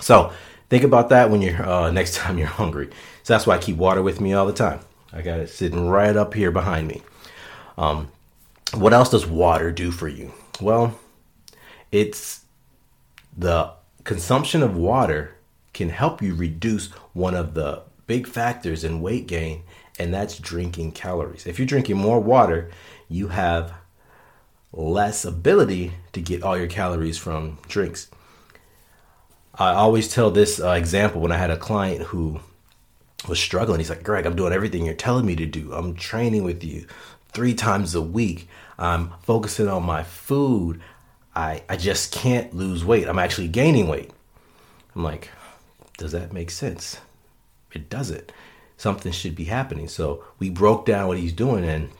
So 0.00 0.32
think 0.70 0.84
about 0.84 1.08
that 1.08 1.28
when 1.28 1.42
you're 1.42 1.68
uh, 1.68 1.90
next 1.90 2.14
time 2.14 2.38
you're 2.38 2.46
hungry. 2.46 2.90
So 3.24 3.34
that's 3.34 3.48
why 3.48 3.56
I 3.56 3.58
keep 3.58 3.78
water 3.78 4.00
with 4.00 4.20
me 4.20 4.32
all 4.32 4.46
the 4.46 4.52
time. 4.52 4.78
I 5.12 5.22
got 5.22 5.40
it 5.40 5.48
sitting 5.48 5.88
right 5.88 6.16
up 6.16 6.34
here 6.34 6.52
behind 6.52 6.86
me. 6.86 7.02
Um, 7.76 8.12
what 8.74 8.92
else 8.92 9.10
does 9.10 9.26
water 9.26 9.72
do 9.72 9.90
for 9.90 10.06
you? 10.06 10.32
Well, 10.60 10.96
it's 11.90 12.44
the 13.36 13.72
consumption 14.04 14.62
of 14.62 14.76
water 14.76 15.34
can 15.72 15.88
help 15.88 16.22
you 16.22 16.34
reduce 16.34 16.90
one 17.12 17.34
of 17.34 17.54
the 17.54 17.82
big 18.06 18.26
factors 18.26 18.84
in 18.84 19.00
weight 19.00 19.26
gain, 19.26 19.62
and 19.98 20.12
that's 20.12 20.38
drinking 20.38 20.92
calories. 20.92 21.46
If 21.46 21.58
you're 21.58 21.66
drinking 21.66 21.96
more 21.96 22.20
water, 22.20 22.70
you 23.08 23.28
have 23.28 23.72
less 24.72 25.24
ability 25.24 25.92
to 26.12 26.20
get 26.20 26.42
all 26.42 26.56
your 26.56 26.66
calories 26.66 27.18
from 27.18 27.58
drinks. 27.68 28.10
I 29.54 29.72
always 29.72 30.08
tell 30.08 30.30
this 30.30 30.60
uh, 30.60 30.70
example 30.70 31.20
when 31.20 31.32
I 31.32 31.36
had 31.36 31.50
a 31.50 31.56
client 31.56 32.02
who 32.02 32.40
was 33.28 33.38
struggling. 33.38 33.78
He's 33.78 33.90
like, 33.90 34.02
Greg, 34.02 34.26
I'm 34.26 34.36
doing 34.36 34.52
everything 34.52 34.84
you're 34.84 34.94
telling 34.94 35.26
me 35.26 35.36
to 35.36 35.46
do. 35.46 35.72
I'm 35.72 35.94
training 35.94 36.42
with 36.42 36.64
you 36.64 36.86
three 37.32 37.54
times 37.54 37.94
a 37.94 38.02
week. 38.02 38.48
I'm 38.78 39.12
focusing 39.22 39.68
on 39.68 39.84
my 39.84 40.02
food. 40.02 40.80
I, 41.34 41.62
I 41.68 41.76
just 41.76 42.12
can't 42.12 42.54
lose 42.54 42.84
weight. 42.84 43.08
I'm 43.08 43.18
actually 43.18 43.48
gaining 43.48 43.88
weight. 43.88 44.10
I'm 44.94 45.02
like, 45.02 45.30
does 45.98 46.12
that 46.12 46.32
make 46.32 46.50
sense? 46.50 46.98
It 47.72 47.90
doesn't. 47.90 48.32
Something 48.76 49.12
should 49.12 49.34
be 49.34 49.44
happening. 49.44 49.88
So 49.88 50.24
we 50.38 50.50
broke 50.50 50.86
down 50.86 51.08
what 51.08 51.18
he's 51.18 51.32
doing, 51.32 51.64
and 51.64 51.90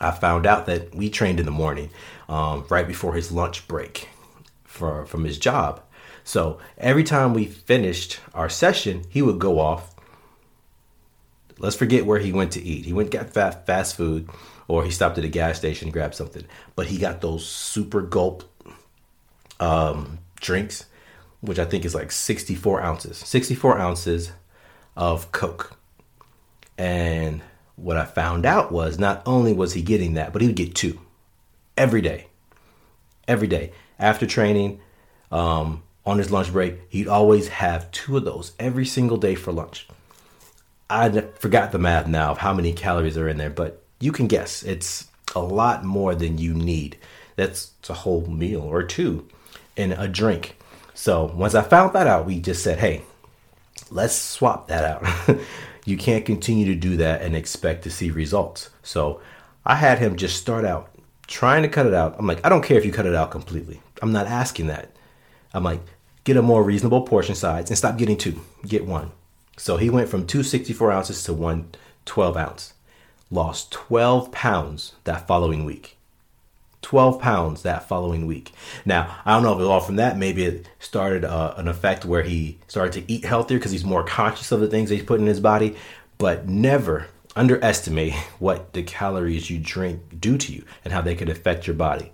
I 0.00 0.10
found 0.10 0.46
out 0.46 0.66
that 0.66 0.94
we 0.94 1.08
trained 1.08 1.40
in 1.40 1.46
the 1.46 1.52
morning, 1.52 1.90
um, 2.28 2.64
right 2.68 2.86
before 2.86 3.14
his 3.14 3.32
lunch 3.32 3.66
break 3.68 4.08
for, 4.64 5.06
from 5.06 5.24
his 5.24 5.38
job. 5.38 5.82
So 6.24 6.58
every 6.76 7.04
time 7.04 7.32
we 7.32 7.46
finished 7.46 8.20
our 8.34 8.50
session, 8.50 9.04
he 9.08 9.22
would 9.22 9.38
go 9.38 9.58
off. 9.58 9.94
Let's 11.58 11.76
forget 11.76 12.06
where 12.06 12.18
he 12.18 12.32
went 12.32 12.52
to 12.52 12.62
eat. 12.62 12.84
He 12.84 12.92
went 12.92 13.10
got 13.10 13.30
fast, 13.30 13.64
fast 13.66 13.96
food, 13.96 14.28
or 14.68 14.84
he 14.84 14.90
stopped 14.90 15.18
at 15.18 15.24
a 15.24 15.28
gas 15.28 15.56
station 15.56 15.86
and 15.86 15.92
grabbed 15.92 16.14
something. 16.14 16.44
But 16.76 16.86
he 16.86 16.98
got 16.98 17.22
those 17.22 17.46
super 17.46 18.02
gulp 18.02 18.44
um, 19.60 20.18
drinks, 20.40 20.86
which 21.40 21.58
I 21.58 21.64
think 21.64 21.84
is 21.84 21.94
like 21.94 22.12
64 22.12 22.82
ounces. 22.82 23.18
64 23.18 23.78
ounces 23.78 24.32
of 24.96 25.30
Coke. 25.32 25.76
And 26.76 27.42
what 27.76 27.96
I 27.96 28.04
found 28.04 28.46
out 28.46 28.72
was 28.72 28.98
not 28.98 29.22
only 29.26 29.52
was 29.52 29.74
he 29.74 29.82
getting 29.82 30.14
that, 30.14 30.32
but 30.32 30.42
he 30.42 30.48
would 30.48 30.56
get 30.56 30.74
two 30.74 31.00
every 31.76 32.00
day. 32.00 32.26
Every 33.26 33.48
day. 33.48 33.72
After 33.98 34.26
training, 34.26 34.80
um, 35.30 35.82
on 36.06 36.18
his 36.18 36.30
lunch 36.30 36.52
break, 36.52 36.78
he'd 36.88 37.08
always 37.08 37.48
have 37.48 37.90
two 37.90 38.16
of 38.16 38.24
those 38.24 38.52
every 38.58 38.86
single 38.86 39.16
day 39.16 39.34
for 39.34 39.52
lunch. 39.52 39.88
I 40.90 41.10
forgot 41.38 41.70
the 41.70 41.78
math 41.78 42.06
now 42.06 42.30
of 42.30 42.38
how 42.38 42.54
many 42.54 42.72
calories 42.72 43.18
are 43.18 43.28
in 43.28 43.36
there, 43.36 43.50
but 43.50 43.82
you 44.00 44.10
can 44.10 44.26
guess. 44.26 44.62
It's 44.62 45.08
a 45.34 45.40
lot 45.40 45.84
more 45.84 46.14
than 46.14 46.38
you 46.38 46.54
need. 46.54 46.96
That's 47.36 47.72
a 47.88 47.94
whole 47.94 48.26
meal 48.26 48.62
or 48.62 48.82
two 48.82 49.28
in 49.78 49.92
a 49.92 50.08
drink. 50.08 50.56
So 50.94 51.32
once 51.34 51.54
I 51.54 51.62
found 51.62 51.92
that 51.94 52.06
out, 52.06 52.26
we 52.26 52.40
just 52.40 52.62
said, 52.62 52.78
hey, 52.78 53.02
let's 53.90 54.14
swap 54.14 54.68
that 54.68 54.84
out. 54.84 55.38
you 55.84 55.96
can't 55.96 56.26
continue 56.26 56.66
to 56.66 56.74
do 56.74 56.96
that 56.98 57.22
and 57.22 57.36
expect 57.36 57.84
to 57.84 57.90
see 57.90 58.10
results. 58.10 58.70
So 58.82 59.20
I 59.64 59.76
had 59.76 59.98
him 59.98 60.16
just 60.16 60.36
start 60.36 60.64
out 60.64 60.90
trying 61.28 61.62
to 61.62 61.68
cut 61.68 61.86
it 61.86 61.94
out. 61.94 62.16
I'm 62.18 62.26
like, 62.26 62.44
I 62.44 62.48
don't 62.48 62.64
care 62.64 62.78
if 62.78 62.84
you 62.84 62.92
cut 62.92 63.06
it 63.06 63.14
out 63.14 63.30
completely. 63.30 63.80
I'm 64.02 64.12
not 64.12 64.26
asking 64.26 64.66
that. 64.68 64.90
I'm 65.54 65.62
like, 65.62 65.80
get 66.24 66.36
a 66.36 66.42
more 66.42 66.62
reasonable 66.62 67.02
portion 67.02 67.34
size 67.34 67.70
and 67.70 67.78
stop 67.78 67.96
getting 67.96 68.16
two, 68.16 68.40
get 68.66 68.86
one. 68.86 69.12
So 69.56 69.76
he 69.76 69.90
went 69.90 70.08
from 70.08 70.26
264 70.26 70.90
ounces 70.92 71.22
to 71.24 71.32
112 71.32 72.36
ounce. 72.36 72.74
Lost 73.30 73.70
12 73.72 74.32
pounds 74.32 74.94
that 75.04 75.26
following 75.26 75.64
week. 75.64 75.97
12 76.82 77.20
pounds 77.20 77.62
that 77.62 77.88
following 77.88 78.26
week. 78.26 78.52
Now, 78.84 79.16
I 79.24 79.34
don't 79.34 79.42
know 79.42 79.54
if 79.54 79.60
it 79.60 79.64
all 79.64 79.80
from 79.80 79.96
that. 79.96 80.16
Maybe 80.16 80.44
it 80.44 80.68
started 80.78 81.24
uh, 81.24 81.54
an 81.56 81.68
effect 81.68 82.04
where 82.04 82.22
he 82.22 82.58
started 82.68 82.92
to 83.00 83.12
eat 83.12 83.24
healthier 83.24 83.58
because 83.58 83.72
he's 83.72 83.84
more 83.84 84.04
conscious 84.04 84.52
of 84.52 84.60
the 84.60 84.68
things 84.68 84.88
that 84.88 84.96
he's 84.96 85.04
putting 85.04 85.26
in 85.26 85.30
his 85.30 85.40
body. 85.40 85.76
But 86.18 86.48
never 86.48 87.06
underestimate 87.36 88.14
what 88.38 88.72
the 88.72 88.82
calories 88.82 89.50
you 89.50 89.58
drink 89.58 90.20
do 90.20 90.38
to 90.38 90.52
you 90.52 90.64
and 90.84 90.92
how 90.92 91.00
they 91.00 91.14
could 91.14 91.28
affect 91.28 91.66
your 91.66 91.76
body. 91.76 92.12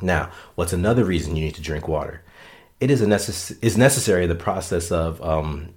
Now, 0.00 0.30
what's 0.54 0.72
another 0.72 1.04
reason 1.04 1.36
you 1.36 1.44
need 1.44 1.54
to 1.54 1.62
drink 1.62 1.86
water? 1.88 2.22
it 2.82 2.90
is 2.90 3.00
a 3.00 3.06
necess- 3.06 3.56
is 3.62 3.78
necessary 3.78 4.26
the 4.26 4.34
process 4.34 4.90
of 4.90 5.22
um, 5.22 5.72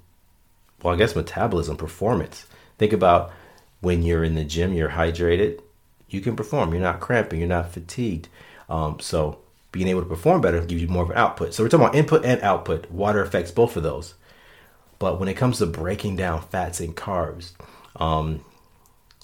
well, 0.81 0.95
I 0.95 0.97
guess 0.97 1.15
metabolism 1.15 1.77
performance. 1.77 2.47
Think 2.79 2.93
about 2.93 3.31
when 3.79 4.01
you're 4.01 4.23
in 4.23 4.33
the 4.33 4.43
gym, 4.43 4.73
you're 4.73 4.89
hydrated, 4.89 5.61
you 6.09 6.21
can 6.21 6.35
perform. 6.35 6.73
You're 6.73 6.81
not 6.81 6.99
cramping, 6.99 7.39
you're 7.39 7.49
not 7.49 7.71
fatigued. 7.71 8.29
Um, 8.69 8.99
so 8.99 9.39
being 9.71 9.87
able 9.87 10.01
to 10.01 10.07
perform 10.07 10.41
better 10.41 10.61
gives 10.61 10.81
you 10.81 10.87
more 10.87 11.03
of 11.03 11.09
an 11.09 11.17
output. 11.17 11.53
So 11.53 11.63
we're 11.63 11.69
talking 11.69 11.85
about 11.85 11.95
input 11.95 12.25
and 12.25 12.41
output. 12.41 12.89
Water 12.89 13.21
affects 13.21 13.51
both 13.51 13.75
of 13.75 13.83
those. 13.83 14.15
But 14.99 15.19
when 15.19 15.27
it 15.29 15.35
comes 15.35 15.57
to 15.57 15.65
breaking 15.65 16.15
down 16.15 16.41
fats 16.41 16.79
and 16.79 16.95
carbs, 16.95 17.51
um, 17.97 18.43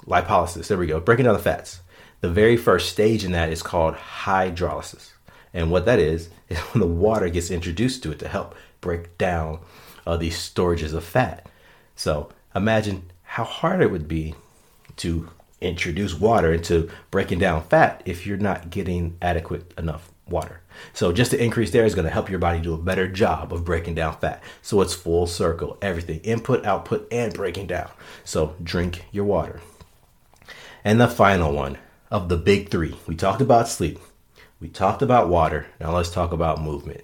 lipolysis, 0.06 0.68
there 0.68 0.78
we 0.78 0.88
go, 0.88 1.00
breaking 1.00 1.26
down 1.26 1.34
the 1.36 1.40
fats. 1.40 1.80
The 2.20 2.30
very 2.30 2.58
first 2.58 2.90
stage 2.90 3.24
in 3.24 3.32
that 3.32 3.50
is 3.50 3.64
called 3.64 3.96
hydrolysis. 3.96 5.12
And 5.54 5.72
what 5.72 5.86
that 5.86 6.00
is, 6.00 6.30
is 6.50 6.58
when 6.60 6.82
the 6.82 6.88
water 6.88 7.30
gets 7.30 7.52
introduced 7.52 8.04
to 8.04 8.12
it 8.12 8.20
to 8.20 8.28
help 8.28 8.56
break 8.82 9.18
down 9.18 9.60
uh, 10.06 10.18
these 10.18 10.38
storages 10.38 10.94
of 10.94 11.04
fat. 11.04 11.48
So 11.96 12.30
imagine 12.56 13.12
how 13.24 13.44
hard 13.44 13.82
it 13.82 13.92
would 13.92 14.08
be 14.08 14.36
to 14.98 15.30
introduce 15.62 16.14
water 16.14 16.54
into 16.54 16.90
breaking 17.12 17.40
down 17.40 17.64
fat 17.64 18.02
if 18.06 18.26
you're 18.26 18.38
not 18.38 18.70
getting 18.70 19.18
adequate 19.22 19.74
enough 19.78 20.12
water. 20.28 20.62
So 20.94 21.12
just 21.12 21.32
to 21.32 21.44
increase 21.44 21.72
there 21.72 21.86
is 21.86 21.96
going 21.96 22.06
to 22.06 22.12
help 22.12 22.30
your 22.30 22.40
body 22.40 22.60
do 22.60 22.74
a 22.74 22.78
better 22.78 23.08
job 23.08 23.54
of 23.54 23.66
breaking 23.66 23.96
down 23.96 24.18
fat. 24.18 24.42
So 24.62 24.82
it's 24.82 24.94
full 24.94 25.28
circle, 25.28 25.78
everything 25.82 26.20
input, 26.22 26.66
output, 26.66 27.08
and 27.12 27.34
breaking 27.34 27.68
down. 27.68 27.90
So 28.24 28.56
drink 28.64 29.06
your 29.12 29.26
water. 29.26 29.62
And 30.84 31.00
the 31.00 31.08
final 31.08 31.54
one 31.54 31.78
of 32.10 32.30
the 32.30 32.38
big 32.38 32.70
three, 32.70 32.96
we 33.08 33.16
talked 33.16 33.42
about 33.42 33.68
sleep. 33.68 34.00
We 34.60 34.68
talked 34.70 35.02
about 35.02 35.30
water. 35.30 35.68
Now 35.80 35.96
let's 35.96 36.12
talk 36.12 36.32
about 36.32 36.62
movement. 36.62 37.04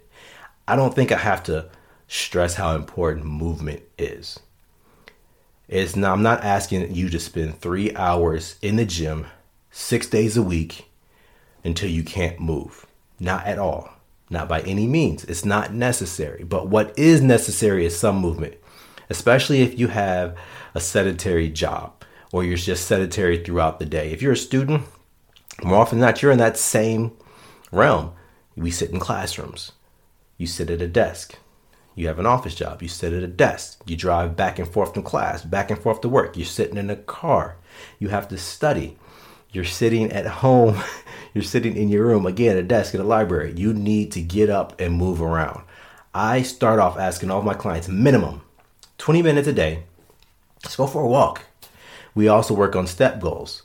I 0.67 0.75
don't 0.75 0.93
think 0.93 1.11
I 1.11 1.17
have 1.17 1.43
to 1.43 1.69
stress 2.07 2.55
how 2.55 2.75
important 2.75 3.25
movement 3.25 3.83
is. 3.97 4.39
It's 5.67 5.95
not, 5.95 6.13
I'm 6.13 6.23
not 6.23 6.43
asking 6.43 6.95
you 6.95 7.09
to 7.09 7.19
spend 7.19 7.59
three 7.59 7.93
hours 7.95 8.57
in 8.61 8.77
the 8.77 8.85
gym 8.85 9.27
six 9.69 10.07
days 10.07 10.37
a 10.37 10.43
week 10.43 10.89
until 11.63 11.89
you 11.89 12.03
can't 12.03 12.39
move. 12.39 12.85
Not 13.19 13.45
at 13.45 13.59
all. 13.59 13.91
Not 14.29 14.47
by 14.47 14.61
any 14.61 14.87
means. 14.87 15.23
It's 15.25 15.45
not 15.45 15.73
necessary. 15.73 16.43
But 16.43 16.67
what 16.69 16.97
is 16.97 17.21
necessary 17.21 17.85
is 17.85 17.97
some 17.97 18.17
movement, 18.17 18.55
especially 19.09 19.61
if 19.61 19.77
you 19.77 19.87
have 19.87 20.37
a 20.73 20.79
sedentary 20.79 21.49
job 21.49 21.93
or 22.31 22.43
you're 22.43 22.57
just 22.57 22.87
sedentary 22.87 23.43
throughout 23.43 23.79
the 23.79 23.85
day. 23.85 24.11
If 24.11 24.21
you're 24.21 24.33
a 24.33 24.37
student, 24.37 24.83
more 25.63 25.79
often 25.79 25.99
than 25.99 26.07
not, 26.07 26.21
you're 26.21 26.31
in 26.31 26.37
that 26.39 26.57
same 26.57 27.11
realm. 27.71 28.13
We 28.55 28.71
sit 28.71 28.91
in 28.91 28.99
classrooms. 28.99 29.71
You 30.37 30.47
sit 30.47 30.69
at 30.69 30.81
a 30.81 30.87
desk. 30.87 31.37
You 31.97 32.07
have 32.09 32.19
an 32.19 32.27
office 32.27 32.53
job. 32.53 32.83
You 32.83 32.87
sit 32.87 33.11
at 33.11 33.23
a 33.23 33.27
desk. 33.27 33.81
You 33.87 33.97
drive 33.97 34.35
back 34.35 34.59
and 34.59 34.67
forth 34.67 34.93
to 34.93 35.01
class, 35.01 35.43
back 35.43 35.71
and 35.71 35.79
forth 35.81 36.01
to 36.01 36.09
work. 36.09 36.37
You're 36.37 36.45
sitting 36.45 36.77
in 36.77 36.91
a 36.91 36.95
car. 36.95 37.57
You 37.97 38.09
have 38.09 38.27
to 38.27 38.37
study. 38.37 38.97
You're 39.51 39.65
sitting 39.65 40.11
at 40.11 40.27
home. 40.27 40.79
You're 41.33 41.43
sitting 41.43 41.75
in 41.75 41.89
your 41.89 42.05
room, 42.05 42.27
again, 42.27 42.55
a 42.55 42.61
desk 42.61 42.93
in 42.93 43.01
a 43.01 43.03
library. 43.03 43.53
You 43.57 43.73
need 43.73 44.11
to 44.11 44.21
get 44.21 44.49
up 44.49 44.79
and 44.79 44.93
move 44.93 45.21
around. 45.23 45.63
I 46.13 46.43
start 46.43 46.79
off 46.79 46.99
asking 46.99 47.31
all 47.31 47.39
of 47.39 47.45
my 47.45 47.55
clients 47.55 47.87
minimum 47.87 48.41
20 48.99 49.23
minutes 49.23 49.47
a 49.47 49.53
day. 49.53 49.83
Let's 50.63 50.75
go 50.75 50.85
for 50.85 51.01
a 51.01 51.07
walk. 51.07 51.45
We 52.13 52.27
also 52.27 52.53
work 52.53 52.75
on 52.75 52.85
step 52.85 53.19
goals. 53.19 53.63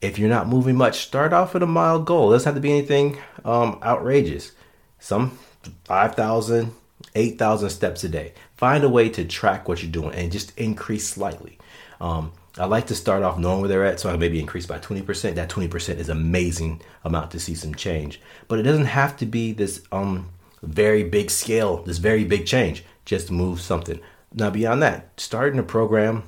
If 0.00 0.18
you're 0.18 0.28
not 0.28 0.48
moving 0.48 0.76
much, 0.76 0.98
start 0.98 1.32
off 1.32 1.54
with 1.54 1.62
a 1.62 1.66
mild 1.66 2.06
goal. 2.06 2.30
It 2.30 2.36
doesn't 2.36 2.54
have 2.54 2.54
to 2.56 2.60
be 2.60 2.72
anything 2.72 3.18
um, 3.44 3.78
outrageous. 3.82 4.52
Some 4.98 5.38
5,000, 5.84 6.72
8,000 7.14 7.70
steps 7.70 8.04
a 8.04 8.08
day. 8.08 8.32
Find 8.56 8.84
a 8.84 8.88
way 8.88 9.08
to 9.10 9.24
track 9.24 9.68
what 9.68 9.82
you're 9.82 9.92
doing 9.92 10.14
and 10.14 10.32
just 10.32 10.56
increase 10.58 11.08
slightly. 11.08 11.58
Um, 12.00 12.32
I 12.58 12.64
like 12.64 12.86
to 12.88 12.94
start 12.94 13.22
off 13.22 13.38
knowing 13.38 13.60
where 13.60 13.68
they're 13.68 13.84
at, 13.84 14.00
so 14.00 14.10
I 14.10 14.16
maybe 14.16 14.40
increase 14.40 14.66
by 14.66 14.78
20%. 14.78 15.34
That 15.34 15.48
20% 15.48 15.98
is 15.98 16.08
amazing 16.08 16.80
amount 17.04 17.30
to 17.32 17.40
see 17.40 17.54
some 17.54 17.74
change. 17.74 18.20
But 18.48 18.58
it 18.58 18.64
doesn't 18.64 18.86
have 18.86 19.16
to 19.18 19.26
be 19.26 19.52
this 19.52 19.82
um, 19.92 20.28
very 20.62 21.04
big 21.04 21.30
scale, 21.30 21.82
this 21.84 21.98
very 21.98 22.24
big 22.24 22.46
change. 22.46 22.84
Just 23.04 23.30
move 23.30 23.60
something. 23.60 24.00
Now, 24.34 24.50
beyond 24.50 24.82
that, 24.82 25.08
starting 25.18 25.58
a 25.58 25.62
program, 25.62 26.24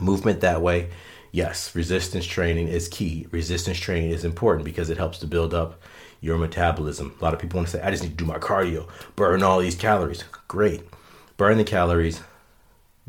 movement 0.00 0.40
that 0.40 0.60
way, 0.60 0.90
yes, 1.36 1.74
resistance 1.74 2.24
training 2.24 2.66
is 2.68 2.88
key. 2.88 3.26
Resistance 3.30 3.78
training 3.78 4.10
is 4.10 4.24
important 4.24 4.64
because 4.64 4.88
it 4.88 4.96
helps 4.96 5.18
to 5.18 5.26
build 5.26 5.52
up 5.52 5.78
your 6.22 6.38
metabolism. 6.38 7.14
A 7.20 7.22
lot 7.22 7.34
of 7.34 7.40
people 7.40 7.58
want 7.58 7.68
to 7.68 7.76
say, 7.76 7.82
I 7.82 7.90
just 7.90 8.02
need 8.02 8.16
to 8.16 8.24
do 8.24 8.24
my 8.24 8.38
cardio, 8.38 8.88
burn 9.16 9.42
all 9.42 9.60
these 9.60 9.74
calories. 9.74 10.24
Great. 10.48 10.82
Burn 11.36 11.58
the 11.58 11.64
calories, 11.64 12.22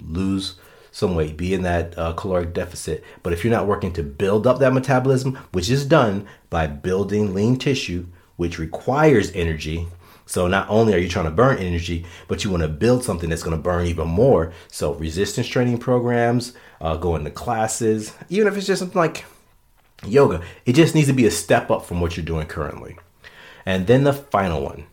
lose 0.04 0.56
some 0.92 1.16
weight, 1.16 1.38
be 1.38 1.54
in 1.54 1.62
that 1.62 1.98
uh, 1.98 2.12
caloric 2.14 2.54
deficit. 2.54 3.02
But 3.24 3.32
if 3.32 3.46
you're 3.46 3.54
not 3.54 3.66
working 3.66 3.94
to 3.94 4.04
build 4.04 4.46
up 4.46 4.60
that 4.60 4.74
metabolism, 4.74 5.36
which 5.54 5.70
is 5.70 5.86
done 5.86 6.28
by 6.50 6.68
building 6.68 7.34
lean 7.34 7.56
tissue, 7.56 8.08
which 8.36 8.60
requires 8.60 9.32
energy, 9.34 9.88
So 10.28 10.48
not 10.48 10.70
only 10.70 10.94
are 10.94 10.98
you 10.98 11.08
trying 11.08 11.26
to 11.26 11.32
burn 11.32 11.58
energy, 11.58 12.06
but 12.28 12.44
you 12.44 12.52
want 12.52 12.62
to 12.62 12.68
build 12.68 13.04
something 13.04 13.30
that's 13.30 13.44
going 13.44 13.56
to 13.56 13.64
burn 13.64 13.88
even 13.88 14.10
more. 14.10 14.52
So 14.68 14.94
resistance 14.94 15.48
training 15.48 15.78
programs, 15.78 16.54
uh, 16.82 16.98
going 16.98 17.24
to 17.24 17.32
classes, 17.32 18.14
even 18.30 18.48
if 18.48 18.58
it's 18.58 18.68
just 18.68 18.80
something 18.80 18.98
like 18.98 19.26
yoga, 20.06 20.42
it 20.66 20.74
just 20.74 20.96
needs 20.96 21.08
to 21.08 21.14
be 21.14 21.26
a 21.26 21.32
step 21.32 21.72
up 21.72 21.86
from 21.86 22.02
what 22.02 22.18
you're 22.18 22.26
doing 22.26 22.48
currently. 22.48 22.98
And 23.66 23.88
then 23.88 24.04
the 24.04 24.14
final 24.14 24.64
one, 24.64 24.86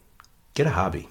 get 0.55 0.67
a 0.67 0.71
hobby. 0.71 1.09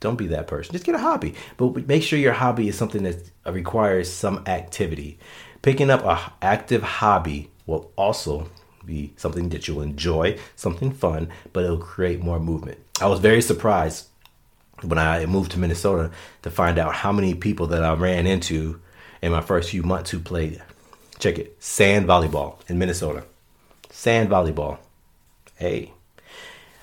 Don't 0.00 0.16
be 0.16 0.26
that 0.28 0.46
person. 0.46 0.72
Just 0.72 0.84
get 0.84 0.94
a 0.94 0.98
hobby, 0.98 1.34
but 1.56 1.86
make 1.86 2.02
sure 2.02 2.18
your 2.18 2.32
hobby 2.34 2.68
is 2.68 2.76
something 2.76 3.04
that 3.04 3.16
requires 3.46 4.12
some 4.12 4.42
activity. 4.46 5.18
Picking 5.62 5.88
up 5.88 6.04
a 6.04 6.32
active 6.42 6.82
hobby 6.82 7.50
will 7.66 7.90
also 7.96 8.50
be 8.84 9.14
something 9.16 9.48
that 9.48 9.66
you'll 9.66 9.80
enjoy, 9.80 10.38
something 10.56 10.92
fun, 10.92 11.28
but 11.54 11.64
it'll 11.64 11.78
create 11.78 12.20
more 12.20 12.38
movement. 12.38 12.78
I 13.00 13.06
was 13.06 13.20
very 13.20 13.40
surprised 13.40 14.08
when 14.82 14.98
I 14.98 15.24
moved 15.24 15.52
to 15.52 15.58
Minnesota 15.58 16.10
to 16.42 16.50
find 16.50 16.78
out 16.78 16.94
how 16.94 17.12
many 17.12 17.34
people 17.34 17.66
that 17.68 17.82
I 17.82 17.94
ran 17.94 18.26
into 18.26 18.80
in 19.24 19.32
my 19.32 19.40
first 19.40 19.70
few 19.70 19.82
months 19.82 20.10
who 20.10 20.18
played, 20.18 20.62
check 21.18 21.38
it, 21.38 21.56
sand 21.58 22.06
volleyball 22.06 22.58
in 22.68 22.78
Minnesota. 22.78 23.24
Sand 23.88 24.28
volleyball. 24.28 24.76
Hey, 25.56 25.92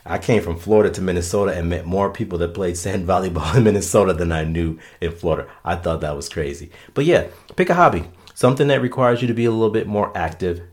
I 0.03 0.17
came 0.17 0.41
from 0.41 0.57
Florida 0.57 0.89
to 0.95 1.03
Minnesota 1.03 1.53
and 1.53 1.69
met 1.69 1.85
more 1.85 2.09
people 2.09 2.39
that 2.39 2.55
played 2.55 2.77
sand 2.77 3.07
volleyball 3.07 3.55
in 3.55 3.63
Minnesota 3.63 4.13
than 4.13 4.31
I 4.31 4.43
knew 4.43 4.79
in 4.99 5.11
Florida. 5.11 5.47
I 5.63 5.75
thought 5.75 6.01
that 6.01 6.15
was 6.15 6.29
crazy. 6.29 6.71
But 6.95 7.05
yeah, 7.05 7.27
pick 7.57 7.69
a 7.69 7.75
hobby, 7.75 8.05
something 8.33 8.67
that 8.69 8.81
requires 8.81 9.21
you 9.21 9.27
to 9.27 9.35
be 9.35 9.45
a 9.45 9.51
little 9.51 9.69
bit 9.69 9.85
more 9.85 10.11
active, 10.17 10.63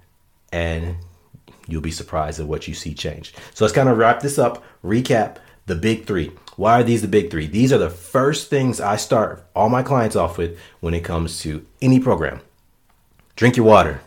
and 0.51 0.97
you'll 1.67 1.83
be 1.83 1.91
surprised 1.91 2.41
at 2.41 2.47
what 2.47 2.67
you 2.67 2.73
see 2.73 2.95
change. 2.95 3.35
So 3.53 3.67
let's 3.67 3.75
kind 3.75 3.91
of 3.91 3.99
wrap 3.99 4.21
this 4.21 4.39
up, 4.39 4.65
recap 4.83 5.37
the 5.67 5.75
big 5.75 6.07
three. 6.07 6.33
Why 6.59 6.81
are 6.81 6.83
these 6.83 7.03
the 7.03 7.09
big 7.09 7.31
three? 7.31 7.47
These 7.47 7.73
are 7.73 7.79
the 7.79 7.89
first 7.89 8.51
things 8.51 8.81
I 8.81 8.97
start 8.97 9.47
all 9.55 9.69
my 9.69 9.85
clients 9.85 10.17
off 10.17 10.37
with 10.37 10.59
when 10.81 10.93
it 10.93 11.05
comes 11.05 11.39
to 11.43 11.65
any 11.81 12.01
program. 12.01 12.41
Drink 13.37 13.57
your 13.57 13.65
water. 13.65 14.01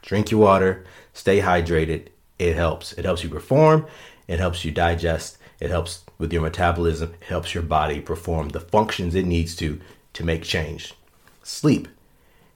Drink 0.00 0.30
your 0.30 0.40
water. 0.40 0.86
Stay 1.12 1.40
hydrated. 1.40 2.06
It 2.38 2.56
helps. 2.56 2.94
It 2.94 3.04
helps 3.04 3.22
you 3.22 3.28
perform. 3.28 3.86
It 4.26 4.38
helps 4.38 4.64
you 4.64 4.70
digest. 4.70 5.36
It 5.60 5.68
helps 5.68 6.02
with 6.16 6.32
your 6.32 6.40
metabolism. 6.40 7.12
It 7.20 7.26
helps 7.26 7.52
your 7.52 7.62
body 7.62 8.00
perform 8.00 8.48
the 8.48 8.60
functions 8.60 9.14
it 9.14 9.26
needs 9.26 9.54
to 9.56 9.78
to 10.14 10.24
make 10.24 10.44
change. 10.44 10.94
Sleep. 11.42 11.88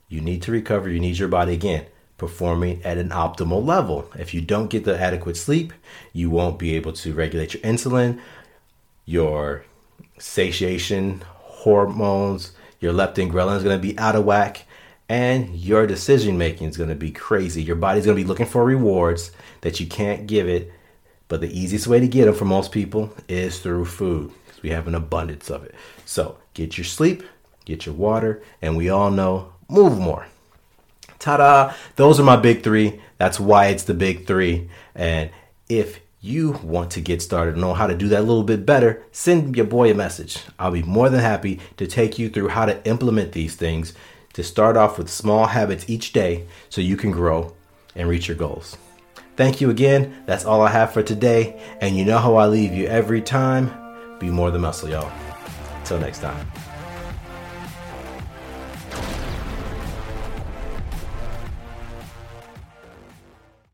You 0.09 0.19
need 0.19 0.41
to 0.41 0.51
recover. 0.51 0.89
You 0.89 0.99
need 0.99 1.19
your 1.19 1.27
body 1.27 1.53
again 1.53 1.85
performing 2.17 2.81
at 2.83 2.97
an 2.97 3.09
optimal 3.09 3.65
level. 3.65 4.09
If 4.17 4.33
you 4.33 4.41
don't 4.41 4.69
get 4.69 4.85
the 4.85 4.99
adequate 4.99 5.35
sleep, 5.35 5.73
you 6.13 6.29
won't 6.29 6.57
be 6.57 6.75
able 6.75 6.93
to 6.93 7.13
regulate 7.13 7.53
your 7.53 7.63
insulin, 7.63 8.19
your 9.05 9.65
satiation 10.17 11.23
hormones, 11.37 12.51
your 12.79 12.93
leptin 12.93 13.31
ghrelin 13.31 13.57
is 13.57 13.63
going 13.63 13.77
to 13.77 13.87
be 13.87 13.97
out 13.97 14.15
of 14.15 14.25
whack, 14.25 14.65
and 15.09 15.55
your 15.55 15.85
decision 15.87 16.37
making 16.37 16.67
is 16.67 16.77
going 16.77 16.89
to 16.89 16.95
be 16.95 17.11
crazy. 17.11 17.63
Your 17.63 17.75
body's 17.75 18.05
going 18.05 18.17
to 18.17 18.23
be 18.23 18.27
looking 18.27 18.45
for 18.45 18.63
rewards 18.63 19.31
that 19.61 19.79
you 19.79 19.87
can't 19.87 20.27
give 20.27 20.47
it, 20.47 20.71
but 21.27 21.41
the 21.41 21.59
easiest 21.59 21.87
way 21.87 21.99
to 21.99 22.07
get 22.07 22.25
them 22.25 22.35
for 22.35 22.45
most 22.45 22.71
people 22.71 23.13
is 23.27 23.59
through 23.59 23.85
food 23.85 24.31
because 24.45 24.61
we 24.63 24.69
have 24.69 24.87
an 24.87 24.95
abundance 24.95 25.49
of 25.49 25.63
it. 25.63 25.75
So 26.05 26.37
get 26.53 26.77
your 26.77 26.85
sleep, 26.85 27.23
get 27.65 27.85
your 27.85 27.95
water, 27.95 28.41
and 28.61 28.77
we 28.77 28.89
all 28.89 29.11
know 29.11 29.53
move 29.69 29.97
more 29.97 30.27
ta-da 31.23 31.73
those 31.95 32.19
are 32.19 32.23
my 32.23 32.35
big 32.35 32.61
three 32.63 32.99
that's 33.17 33.39
why 33.39 33.67
it's 33.67 33.83
the 33.83 33.93
big 33.93 34.27
three 34.27 34.69
and 34.93 35.29
if 35.69 35.99
you 36.23 36.53
want 36.63 36.89
to 36.89 37.01
get 37.01 37.21
started 37.21 37.51
and 37.55 37.61
know 37.61 37.73
how 37.73 37.85
to 37.85 37.93
do 37.93 38.07
that 38.07 38.21
a 38.21 38.23
little 38.23 38.45
bit 38.45 38.65
better 38.65 39.03
send 39.11 39.57
your 39.57 39.65
boy 39.65 39.91
a 39.91 39.93
message. 39.93 40.39
I'll 40.57 40.71
be 40.71 40.81
more 40.81 41.09
than 41.09 41.19
happy 41.19 41.59
to 41.75 41.85
take 41.85 42.17
you 42.17 42.29
through 42.29 42.47
how 42.47 42.65
to 42.65 42.83
implement 42.87 43.33
these 43.33 43.57
things 43.57 43.93
to 44.31 44.41
start 44.41 44.77
off 44.77 44.97
with 44.97 45.09
small 45.09 45.47
habits 45.47 45.89
each 45.89 46.13
day 46.13 46.45
so 46.69 46.79
you 46.79 46.95
can 46.95 47.11
grow 47.11 47.53
and 47.93 48.07
reach 48.07 48.29
your 48.29 48.37
goals. 48.37 48.77
Thank 49.35 49.59
you 49.59 49.69
again. 49.69 50.23
That's 50.25 50.45
all 50.45 50.61
i 50.61 50.69
have 50.69 50.93
for 50.93 51.03
today. 51.03 51.61
And 51.81 51.97
you 51.97 52.05
know 52.05 52.19
how 52.19 52.35
i 52.35 52.47
leave 52.47 52.73
you 52.73 52.87
every 52.87 53.21
time. 53.21 53.69
Be 54.19 54.29
more 54.29 54.49
than 54.49 54.61
muscle 54.61 54.89
y'all. 54.89 55.11
Until 55.81 55.99
next 55.99 56.19
time 56.19 56.62